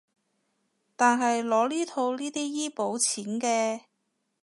[0.97, 3.81] 佢係攞嚟套呢啲醫保錢嘅